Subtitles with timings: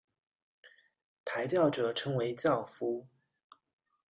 [1.23, 3.05] 抬轿者称为轿夫。